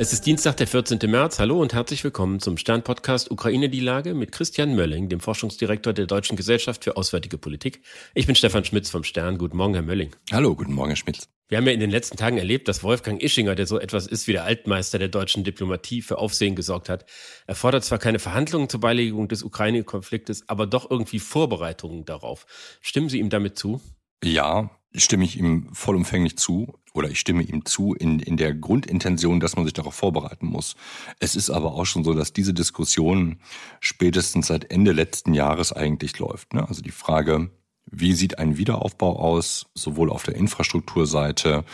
[0.00, 1.00] Es ist Dienstag, der 14.
[1.10, 1.40] März.
[1.40, 6.06] Hallo und herzlich willkommen zum Stern-Podcast Ukraine die Lage mit Christian Mölling, dem Forschungsdirektor der
[6.06, 7.82] Deutschen Gesellschaft für Auswärtige Politik.
[8.14, 9.38] Ich bin Stefan Schmitz vom Stern.
[9.38, 10.14] Guten Morgen, Herr Mölling.
[10.30, 11.28] Hallo, guten Morgen, Herr Schmitz.
[11.48, 14.28] Wir haben ja in den letzten Tagen erlebt, dass Wolfgang Ischinger, der so etwas ist
[14.28, 17.04] wie der Altmeister der deutschen Diplomatie, für Aufsehen gesorgt hat.
[17.48, 22.46] Er fordert zwar keine Verhandlungen zur Beilegung des Ukraine-Konfliktes, aber doch irgendwie Vorbereitungen darauf.
[22.80, 23.80] Stimmen Sie ihm damit zu?
[24.22, 29.40] Ja, stimme ich ihm vollumfänglich zu oder ich stimme ihm zu in, in der Grundintention,
[29.40, 30.74] dass man sich darauf vorbereiten muss.
[31.20, 33.38] Es ist aber auch schon so, dass diese Diskussion
[33.80, 36.54] spätestens seit Ende letzten Jahres eigentlich läuft.
[36.54, 36.66] Ne?
[36.66, 37.50] Also die Frage,
[37.90, 41.64] wie sieht ein Wiederaufbau aus, sowohl auf der Infrastrukturseite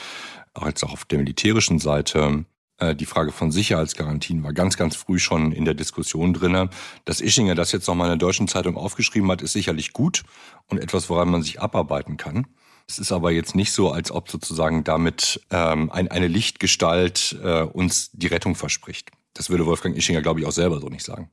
[0.52, 2.44] als auch auf der militärischen Seite.
[2.78, 6.70] Äh, die Frage von Sicherheitsgarantien war ganz, ganz früh schon in der Diskussion drinne.
[7.05, 10.23] Dass Ischinger das jetzt nochmal in der deutschen Zeitung aufgeschrieben hat, ist sicherlich gut
[10.69, 12.47] und etwas, woran man sich abarbeiten kann.
[12.87, 17.62] Es ist aber jetzt nicht so, als ob sozusagen damit ähm, ein, eine Lichtgestalt äh,
[17.62, 19.11] uns die Rettung verspricht.
[19.33, 21.31] Das würde Wolfgang Ischinger, glaube ich, auch selber so nicht sagen.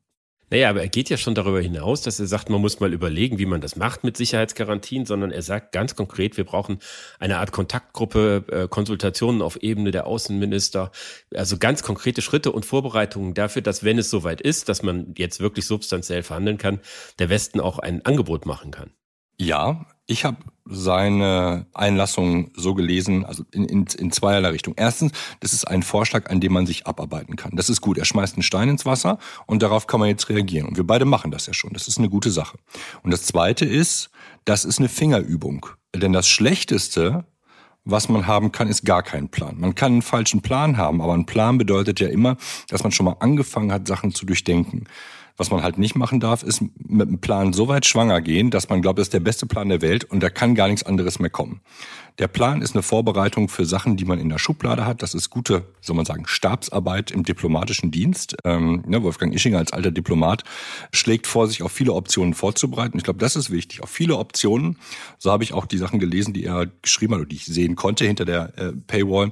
[0.52, 3.40] Naja, aber er geht ja schon darüber hinaus, dass er sagt, man muss mal überlegen,
[3.40, 6.80] wie man das macht mit Sicherheitsgarantien, sondern er sagt ganz konkret, wir brauchen
[7.20, 10.92] eine Art Kontaktgruppe, äh, Konsultationen auf Ebene der Außenminister,
[11.34, 15.40] also ganz konkrete Schritte und Vorbereitungen dafür, dass wenn es soweit ist, dass man jetzt
[15.40, 16.82] wirklich substanziell verhandeln kann,
[17.18, 18.92] der Westen auch ein Angebot machen kann.
[19.38, 20.38] Ja, ich habe
[20.72, 24.74] seine Einlassung so gelesen, also in, in, in zweierlei Richtung.
[24.78, 27.56] Erstens, das ist ein Vorschlag, an dem man sich abarbeiten kann.
[27.56, 27.98] Das ist gut.
[27.98, 30.68] Er schmeißt einen Stein ins Wasser und darauf kann man jetzt reagieren.
[30.68, 31.74] Und wir beide machen das ja schon.
[31.74, 32.58] Das ist eine gute Sache.
[33.04, 34.10] Und das Zweite ist,
[34.46, 35.66] das ist eine Fingerübung.
[35.94, 37.26] Denn das Schlechteste,
[37.84, 39.60] was man haben kann, ist gar kein Plan.
[39.60, 42.38] Man kann einen falschen Plan haben, aber ein Plan bedeutet ja immer,
[42.70, 44.86] dass man schon mal angefangen hat, Sachen zu durchdenken.
[45.38, 48.70] Was man halt nicht machen darf, ist mit einem Plan so weit schwanger gehen, dass
[48.70, 51.20] man glaubt, das ist der beste Plan der Welt und da kann gar nichts anderes
[51.20, 51.62] mehr kommen.
[52.20, 55.02] Der Plan ist eine Vorbereitung für Sachen, die man in der Schublade hat.
[55.02, 58.36] Das ist gute, soll man sagen, Stabsarbeit im diplomatischen Dienst.
[58.44, 60.44] Ähm, ne, Wolfgang Ischinger als alter Diplomat
[60.92, 62.98] schlägt vor, sich auf viele Optionen vorzubereiten.
[62.98, 63.82] Ich glaube, das ist wichtig.
[63.82, 64.78] Auf viele Optionen.
[65.18, 67.76] So habe ich auch die Sachen gelesen, die er geschrieben hat oder die ich sehen
[67.76, 69.32] konnte hinter der äh, Paywall.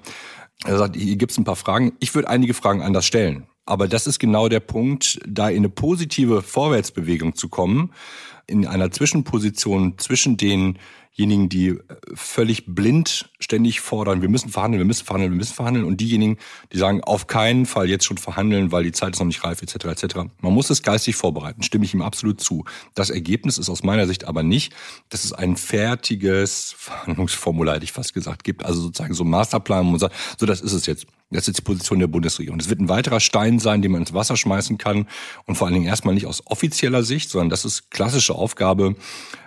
[0.66, 1.94] Er sagt, hier gibt es ein paar Fragen.
[2.00, 3.48] Ich würde einige Fragen anders stellen.
[3.70, 7.92] Aber das ist genau der Punkt, da in eine positive Vorwärtsbewegung zu kommen,
[8.48, 11.78] in einer Zwischenposition zwischen denjenigen, die äh,
[12.16, 16.40] völlig blind ständig fordern, wir müssen verhandeln, wir müssen verhandeln, wir müssen verhandeln, und diejenigen,
[16.74, 19.62] die sagen, auf keinen Fall jetzt schon verhandeln, weil die Zeit ist noch nicht reif,
[19.62, 19.86] etc.
[19.86, 20.16] etc.
[20.42, 22.66] Man muss es geistig vorbereiten, stimme ich ihm absolut zu.
[22.96, 24.74] Das Ergebnis ist aus meiner Sicht aber nicht,
[25.10, 29.86] dass es ein fertiges Verhandlungsformular, hätte ich fast gesagt, gibt, also sozusagen so ein Masterplan,
[29.86, 31.06] wo man sagt, so das ist es jetzt.
[31.32, 32.58] Das ist die Position der Bundesregierung.
[32.58, 35.08] Das wird ein weiterer Stein sein, den man ins Wasser schmeißen kann
[35.46, 38.96] und vor allen Dingen erstmal nicht aus offizieller Sicht, sondern das ist klassische Aufgabe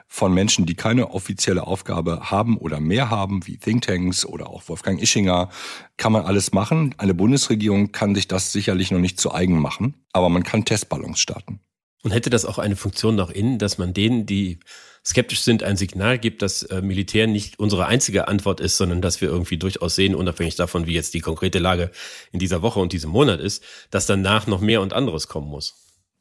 [0.06, 5.00] von Menschen, die keine offizielle Aufgabe haben oder mehr haben, wie Thinktanks oder auch Wolfgang
[5.00, 5.48] Ischinger,
[5.96, 6.94] kann man alles machen.
[6.98, 11.18] Eine Bundesregierung kann sich das sicherlich noch nicht zu eigen machen, aber man kann Testballons
[11.18, 11.60] starten.
[12.02, 14.58] Und hätte das auch eine Funktion nach innen, dass man denen, die
[15.04, 19.20] skeptisch sind, ein Signal gibt, dass äh, Militär nicht unsere einzige Antwort ist, sondern dass
[19.20, 21.90] wir irgendwie durchaus sehen, unabhängig davon, wie jetzt die konkrete Lage
[22.32, 25.74] in dieser Woche und diesem Monat ist, dass danach noch mehr und anderes kommen muss.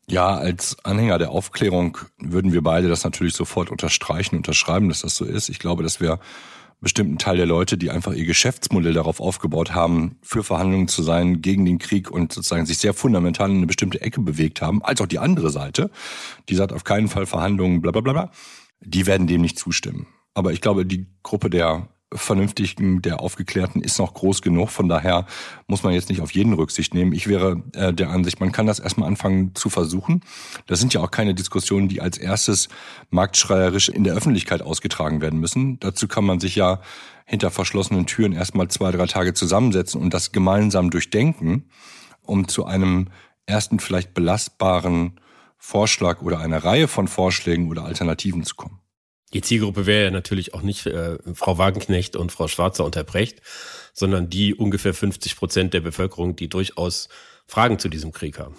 [0.08, 5.16] Ja, als Anhänger der Aufklärung würden wir beide das natürlich sofort unterstreichen, unterschreiben, dass das
[5.16, 5.47] so ist.
[5.47, 6.20] Ich glaube, dass wir
[6.81, 11.42] bestimmten Teil der Leute, die einfach ihr Geschäftsmodell darauf aufgebaut haben, für Verhandlungen zu sein,
[11.42, 15.00] gegen den Krieg und sozusagen sich sehr fundamental in eine bestimmte Ecke bewegt haben, als
[15.00, 15.91] auch die andere Seite,
[16.50, 18.31] die sagt auf keinen Fall Verhandlungen, bla bla bla bla
[18.81, 20.08] die werden dem nicht zustimmen.
[20.34, 24.70] Aber ich glaube, die Gruppe der Vernünftigen, der Aufgeklärten ist noch groß genug.
[24.70, 25.26] Von daher
[25.68, 27.14] muss man jetzt nicht auf jeden Rücksicht nehmen.
[27.14, 30.22] Ich wäre äh, der Ansicht, man kann das erstmal anfangen zu versuchen.
[30.68, 32.68] Das sind ja auch keine Diskussionen, die als erstes
[33.12, 35.80] marktschreierisch in der Öffentlichkeit ausgetragen werden müssen.
[35.80, 36.82] Dazu kann man sich ja
[37.26, 41.70] hinter verschlossenen Türen erstmal zwei, drei Tage zusammensetzen und das gemeinsam durchdenken,
[42.24, 43.08] um zu einem
[43.46, 45.20] ersten vielleicht belastbaren
[45.58, 48.82] Vorschlag oder einer Reihe von Vorschlägen oder Alternativen zu kommen.
[49.34, 53.41] Die Zielgruppe wäre ja natürlich auch nicht äh, Frau Wagenknecht und Frau Schwarzer unterbrecht,
[53.94, 57.09] sondern die ungefähr 50 Prozent der Bevölkerung, die durchaus
[57.47, 58.56] Fragen zu diesem Krieg haben.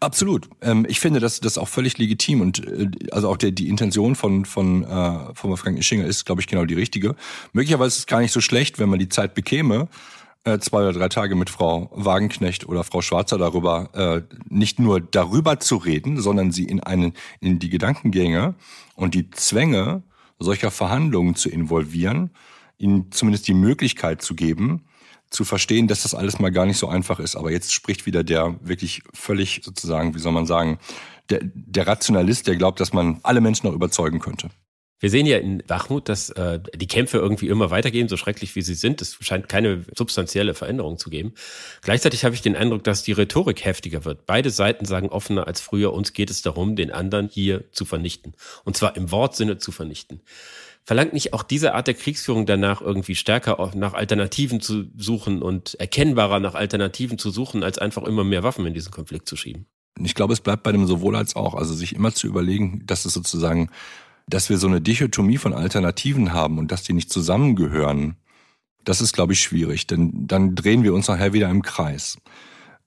[0.00, 0.48] Absolut.
[0.62, 4.14] Ähm, ich finde das, das auch völlig legitim und äh, also auch der, die Intention
[4.14, 7.14] von, von, äh, von Wolfgang Ischinger ist, glaube ich, genau die richtige.
[7.52, 9.88] Möglicherweise ist es gar nicht so schlecht, wenn man die Zeit bekäme,
[10.46, 15.00] äh, zwei oder drei Tage mit Frau Wagenknecht oder Frau Schwarzer darüber, äh, nicht nur
[15.00, 18.54] darüber zu reden, sondern sie in einen, in die Gedankengänge
[18.94, 20.04] und die Zwänge
[20.38, 22.30] solcher Verhandlungen zu involvieren,
[22.78, 24.84] ihnen zumindest die Möglichkeit zu geben,
[25.30, 27.34] zu verstehen, dass das alles mal gar nicht so einfach ist.
[27.34, 30.78] Aber jetzt spricht wieder der wirklich völlig sozusagen, wie soll man sagen,
[31.28, 34.50] der, der Rationalist, der glaubt, dass man alle Menschen noch überzeugen könnte.
[34.98, 38.62] Wir sehen ja in Bachmut, dass äh, die Kämpfe irgendwie immer weitergehen, so schrecklich wie
[38.62, 39.02] sie sind.
[39.02, 41.34] Es scheint keine substanzielle Veränderung zu geben.
[41.82, 44.24] Gleichzeitig habe ich den Eindruck, dass die Rhetorik heftiger wird.
[44.24, 48.34] Beide Seiten sagen offener als früher, uns geht es darum, den anderen hier zu vernichten.
[48.64, 50.22] Und zwar im Wortsinne zu vernichten.
[50.84, 55.74] Verlangt nicht auch diese Art der Kriegsführung danach irgendwie stärker nach Alternativen zu suchen und
[55.74, 59.66] erkennbarer nach Alternativen zu suchen, als einfach immer mehr Waffen in diesen Konflikt zu schieben?
[59.98, 61.54] Ich glaube, es bleibt bei dem sowohl als auch.
[61.54, 63.70] Also sich immer zu überlegen, dass es sozusagen
[64.28, 68.16] dass wir so eine Dichotomie von Alternativen haben und dass die nicht zusammengehören,
[68.84, 72.18] das ist, glaube ich, schwierig, denn dann drehen wir uns nachher wieder im Kreis.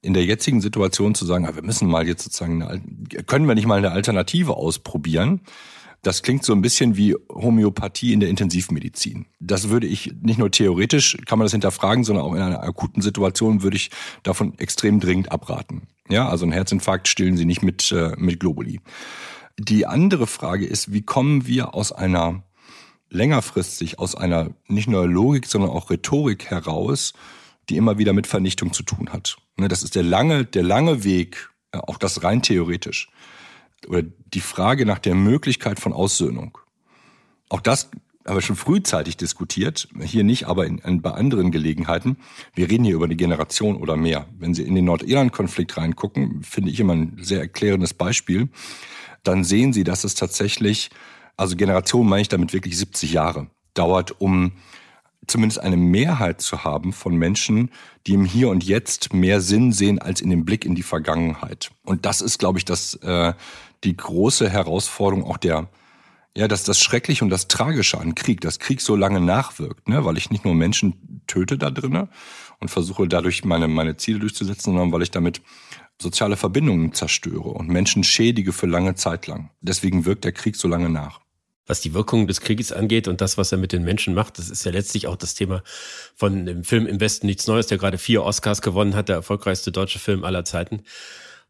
[0.02, 2.82] In der jetzigen Situation zu sagen, ah, wir müssen mal jetzt sozusagen, eine,
[3.26, 5.42] können wir nicht mal eine Alternative ausprobieren,
[6.02, 9.26] das klingt so ein bisschen wie Homöopathie in der Intensivmedizin.
[9.42, 13.02] Das würde ich nicht nur theoretisch, kann man das hinterfragen, sondern auch in einer akuten
[13.02, 13.92] Situation würde ich
[14.24, 15.88] davon extrem dringend abraten.
[16.08, 18.80] Ja, also ein Herzinfarkt stillen Sie nicht mit, äh, mit Globuli.
[19.62, 22.44] Die andere Frage ist, wie kommen wir aus einer
[23.10, 27.14] längerfristig, aus einer nicht nur Logik, sondern auch Rhetorik heraus,
[27.68, 29.36] die immer wieder mit Vernichtung zu tun hat.
[29.58, 33.10] Ne, das ist der lange, der lange Weg, auch das rein theoretisch.
[33.86, 36.58] Oder die Frage nach der Möglichkeit von Aussöhnung.
[37.50, 37.90] Auch das
[38.26, 42.18] haben wir schon frühzeitig diskutiert, hier nicht, aber in, in, bei anderen Gelegenheiten.
[42.54, 44.28] Wir reden hier über eine Generation oder mehr.
[44.38, 48.50] Wenn Sie in den Nordirland-Konflikt reingucken, finde ich immer ein sehr erklärendes Beispiel
[49.24, 50.90] dann sehen Sie, dass es tatsächlich,
[51.38, 54.54] also Generation meine ich damit wirklich 70 Jahre, dauert, um
[55.28, 57.72] zumindest eine Mehrheit zu haben von Menschen,
[58.08, 61.72] die im Hier und Jetzt mehr Sinn sehen als in dem Blick in die Vergangenheit.
[61.84, 63.34] Und das ist, glaube ich, das, äh,
[63.84, 65.70] die große Herausforderung auch der,
[66.36, 70.06] ja, dass das Schreckliche und das Tragische an Krieg, dass Krieg so lange nachwirkt, ne?
[70.06, 72.10] weil ich nicht nur Menschen töte da drinnen
[72.60, 75.42] und versuche dadurch meine, meine Ziele durchzusetzen, sondern weil ich damit
[76.02, 79.50] soziale Verbindungen zerstöre und Menschen schädige für lange Zeit lang.
[79.62, 81.20] Deswegen wirkt der Krieg so lange nach.
[81.66, 84.50] Was die Wirkung des Krieges angeht und das, was er mit den Menschen macht, das
[84.50, 85.62] ist ja letztlich auch das Thema
[86.16, 89.72] von dem Film Im Westen nichts Neues, der gerade vier Oscars gewonnen hat, der erfolgreichste
[89.72, 90.84] deutsche Film aller Zeiten.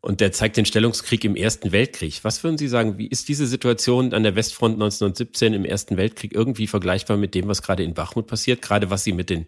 [0.01, 2.24] Und der zeigt den Stellungskrieg im Ersten Weltkrieg.
[2.24, 6.34] Was würden Sie sagen, wie ist diese Situation an der Westfront 1917 im Ersten Weltkrieg
[6.34, 9.48] irgendwie vergleichbar mit dem, was gerade in Bachmut passiert, gerade was sie mit den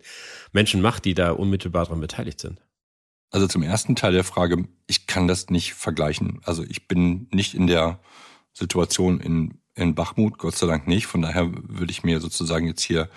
[0.52, 2.60] Menschen macht, die da unmittelbar daran beteiligt sind?
[3.30, 6.42] Also zum ersten Teil der Frage, ich kann das nicht vergleichen.
[6.44, 8.00] Also ich bin nicht in der
[8.52, 11.06] Situation in, in Bachmut, Gott sei Dank nicht.
[11.08, 13.10] Von daher würde ich mir sozusagen jetzt hier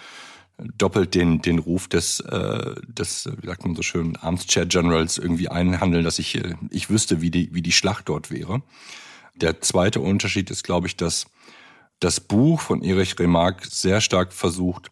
[0.58, 5.48] doppelt den, den Ruf des, äh, des, wie sagt man so schön, Armschair Generals irgendwie
[5.48, 8.62] einhandeln, dass ich, äh, ich wüsste, wie die, wie die Schlacht dort wäre.
[9.34, 11.26] Der zweite Unterschied ist, glaube ich, dass
[11.98, 14.90] das Buch von Erich Remarque sehr stark versucht,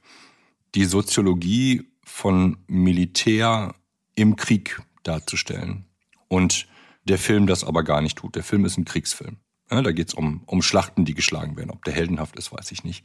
[0.75, 3.75] die Soziologie von Militär
[4.14, 5.85] im Krieg darzustellen.
[6.29, 6.67] Und
[7.05, 8.37] der Film das aber gar nicht tut.
[8.37, 9.37] Der Film ist ein Kriegsfilm.
[9.70, 11.70] Ja, da geht's um, um Schlachten, die geschlagen werden.
[11.70, 13.05] Ob der heldenhaft ist, weiß ich nicht.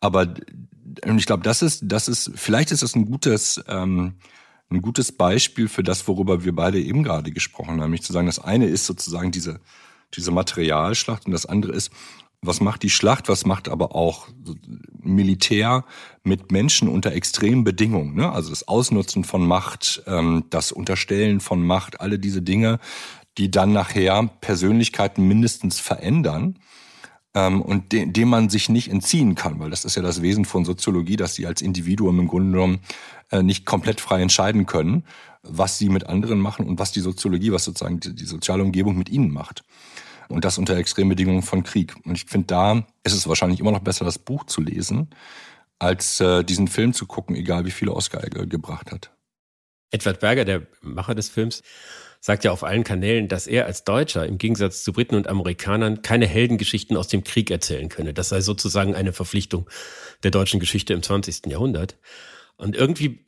[0.00, 0.34] Aber
[1.16, 4.14] ich glaube, das ist, das ist, vielleicht ist das ein gutes, ähm,
[4.70, 7.80] ein gutes Beispiel für das, worüber wir beide eben gerade gesprochen haben.
[7.80, 9.60] Nämlich zu sagen, das eine ist sozusagen diese,
[10.14, 11.90] diese Materialschlacht und das andere ist,
[12.46, 14.28] was macht die Schlacht, was macht aber auch
[15.00, 15.84] Militär
[16.22, 18.14] mit Menschen unter extremen Bedingungen.
[18.14, 18.30] Ne?
[18.30, 22.80] Also das Ausnutzen von Macht, ähm, das Unterstellen von Macht, alle diese Dinge,
[23.38, 26.58] die dann nachher Persönlichkeiten mindestens verändern
[27.34, 30.44] ähm, und de dem man sich nicht entziehen kann, weil das ist ja das Wesen
[30.44, 32.80] von Soziologie, dass sie als Individuum im Grunde genommen
[33.30, 35.04] äh, nicht komplett frei entscheiden können,
[35.42, 38.96] was sie mit anderen machen und was die Soziologie, was sozusagen die, die soziale Umgebung
[38.96, 39.64] mit ihnen macht.
[40.28, 41.94] Und das unter Extrembedingungen von Krieg.
[42.04, 45.10] Und ich finde, da ist es wahrscheinlich immer noch besser, das Buch zu lesen,
[45.78, 49.10] als äh, diesen Film zu gucken, egal wie viele Oscar er gebracht hat.
[49.90, 51.62] Edward Berger, der Macher des Films,
[52.24, 56.00] sagt ja auf allen Kanälen, dass er als Deutscher im Gegensatz zu Briten und Amerikanern
[56.00, 58.14] keine Heldengeschichten aus dem Krieg erzählen könne.
[58.14, 59.68] Das sei sozusagen eine Verpflichtung
[60.22, 61.48] der deutschen Geschichte im 20.
[61.48, 61.98] Jahrhundert.
[62.56, 63.22] Und irgendwie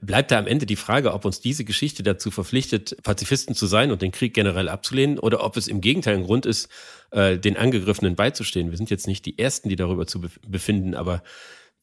[0.00, 3.92] bleibt da am Ende die Frage, ob uns diese Geschichte dazu verpflichtet, Pazifisten zu sein
[3.92, 6.68] und den Krieg generell abzulehnen oder ob es im Gegenteil ein Grund ist,
[7.12, 8.72] äh, den Angegriffenen beizustehen.
[8.72, 11.22] Wir sind jetzt nicht die Ersten, die darüber zu befinden, aber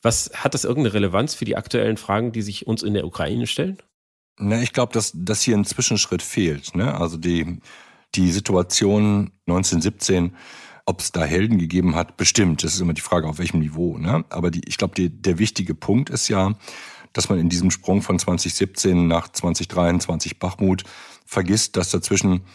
[0.01, 3.47] was hat das irgendeine Relevanz für die aktuellen Fragen, die sich uns in der Ukraine
[3.47, 3.77] stellen?
[4.39, 6.75] Na, ich glaube, dass, dass hier ein Zwischenschritt fehlt.
[6.75, 6.93] Ne?
[6.99, 7.59] Also die,
[8.15, 10.35] die Situation 1917
[10.87, 12.63] ob es da Helden gegeben hat, bestimmt.
[12.63, 13.97] Das ist immer die Frage, auf welchem Niveau.
[13.97, 14.23] Ne?
[14.29, 16.55] Aber die, ich glaube, der wichtige Punkt ist ja,
[17.11, 20.83] dass man in diesem Sprung von 2017 nach 2023 Bachmut
[21.25, 22.45] vergisst, dass dazwischen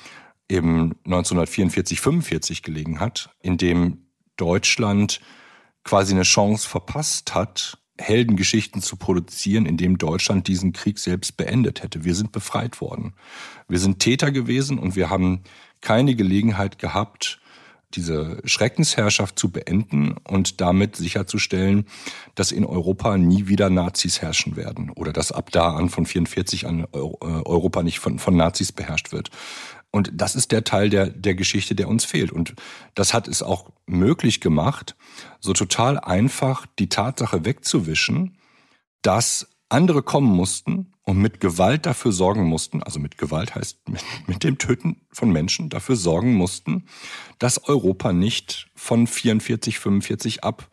[0.48, 5.20] eben 1944, 45 gelegen hat, in dem Deutschland
[5.84, 11.82] quasi eine Chance verpasst hat, Heldengeschichten zu produzieren, in dem Deutschland diesen Krieg selbst beendet
[11.82, 12.04] hätte.
[12.04, 13.14] Wir sind befreit worden.
[13.68, 15.40] Wir sind Täter gewesen und wir haben
[15.80, 17.40] keine Gelegenheit gehabt,
[17.94, 21.86] diese Schreckensherrschaft zu beenden und damit sicherzustellen,
[22.34, 26.66] dass in Europa nie wieder Nazis herrschen werden oder dass ab da an von 44
[26.66, 29.30] an äh, Europa nicht von, von Nazis beherrscht wird.
[29.92, 32.32] Und das ist der Teil der, der Geschichte, der uns fehlt.
[32.32, 32.54] Und
[32.94, 34.96] das hat es auch möglich gemacht,
[35.38, 38.38] so total einfach die Tatsache wegzuwischen,
[39.02, 44.02] dass andere kommen mussten und mit Gewalt dafür sorgen mussten, also mit Gewalt heißt mit,
[44.26, 46.86] mit, dem Töten von Menschen dafür sorgen mussten,
[47.38, 50.70] dass Europa nicht von 44, 45 ab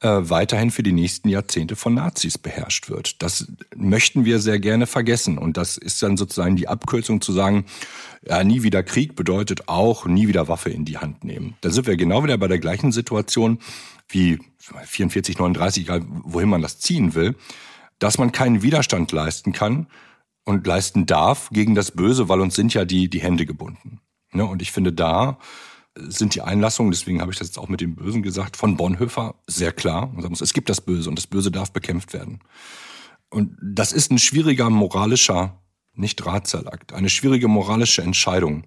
[0.00, 3.22] äh, weiterhin für die nächsten Jahrzehnte von Nazis beherrscht wird.
[3.22, 5.38] Das möchten wir sehr gerne vergessen.
[5.38, 7.66] Und das ist dann sozusagen die Abkürzung zu sagen,
[8.26, 11.56] ja, nie wieder Krieg bedeutet auch nie wieder Waffe in die Hand nehmen.
[11.60, 13.58] Da sind wir genau wieder bei der gleichen Situation
[14.08, 17.34] wie 44, 39, egal wohin man das ziehen will
[17.98, 19.86] dass man keinen Widerstand leisten kann
[20.44, 24.00] und leisten darf gegen das Böse, weil uns sind ja die, die Hände gebunden.
[24.32, 24.44] Ne?
[24.44, 25.38] Und ich finde, da
[26.08, 29.34] sind die Einlassungen, deswegen habe ich das jetzt auch mit dem Bösen gesagt, von Bonhoeffer
[29.46, 30.12] sehr klar.
[30.40, 32.40] Es gibt das Böse und das Böse darf bekämpft werden.
[33.30, 35.60] Und das ist ein schwieriger moralischer,
[35.94, 38.64] nicht Drahtseilakt, eine schwierige moralische Entscheidung.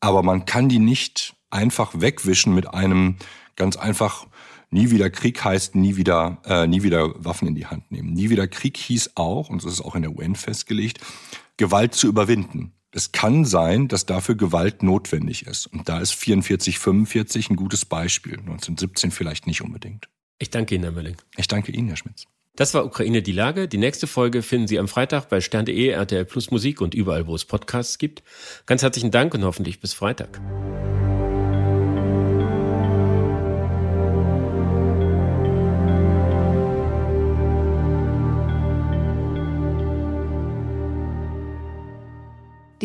[0.00, 3.16] Aber man kann die nicht einfach wegwischen mit einem
[3.56, 4.26] ganz einfach
[4.70, 8.12] Nie wieder Krieg heißt nie wieder, äh, nie wieder Waffen in die Hand nehmen.
[8.12, 10.98] Nie wieder Krieg hieß auch, und das ist auch in der UN festgelegt,
[11.56, 12.72] Gewalt zu überwinden.
[12.96, 15.66] Es kann sein, dass dafür Gewalt notwendig ist.
[15.66, 18.38] Und da ist 44, 45 ein gutes Beispiel.
[18.38, 20.08] 1917 vielleicht nicht unbedingt.
[20.38, 21.16] Ich danke Ihnen, Herr Mölling.
[21.36, 22.24] Ich danke Ihnen, Herr Schmitz.
[22.54, 23.68] Das war Ukraine die Lage.
[23.68, 27.34] Die nächste Folge finden Sie am Freitag bei stern.de, RTL Plus Musik und überall, wo
[27.34, 28.22] es Podcasts gibt.
[28.64, 30.40] Ganz herzlichen Dank und hoffentlich bis Freitag.